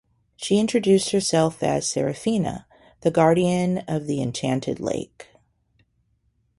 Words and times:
She 0.35 0.57
introduced 0.57 1.11
herself 1.11 1.61
as 1.61 1.85
Seraphina, 1.87 2.65
the 3.01 3.11
guardian 3.11 3.83
of 3.87 4.07
the 4.07 4.19
enchanted 4.19 4.79
lake. 4.79 5.27